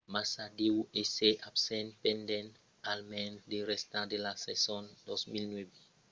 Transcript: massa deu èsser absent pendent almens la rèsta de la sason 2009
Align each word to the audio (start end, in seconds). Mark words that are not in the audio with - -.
massa 0.15 0.43
deu 0.61 0.75
èsser 1.03 1.33
absent 1.49 1.87
pendent 2.03 2.49
almens 2.91 3.37
la 3.51 3.59
rèsta 3.71 3.99
de 4.11 4.17
la 4.25 4.33
sason 4.45 4.85
2009 5.05 5.79